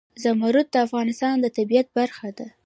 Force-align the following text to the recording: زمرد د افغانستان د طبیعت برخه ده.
زمرد 0.23 0.67
د 0.71 0.75
افغانستان 0.87 1.35
د 1.39 1.45
طبیعت 1.57 1.87
برخه 1.97 2.29
ده. 2.37 2.47